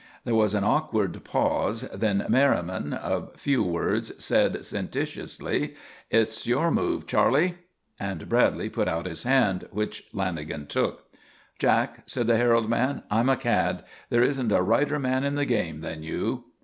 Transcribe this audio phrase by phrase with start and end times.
[0.25, 1.81] There was an awkward pause.
[1.93, 5.75] Then Merriman, of few words, said sententiously:
[6.09, 7.59] "It's your move, Charley."
[7.99, 11.03] And Bradley put out his hand, which Lanagan took.
[11.59, 13.83] "Jack," said the Herald man, "I'm a cad.
[14.09, 16.45] There isn't a righter man in the game than you."